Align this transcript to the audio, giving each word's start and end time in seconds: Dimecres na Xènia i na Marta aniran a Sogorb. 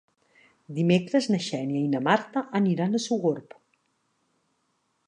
Dimecres 0.77 1.27
na 1.33 1.41
Xènia 1.49 1.83
i 1.83 1.91
na 1.93 2.01
Marta 2.09 2.45
aniran 2.61 2.97
a 2.97 3.05
Sogorb. 3.07 3.57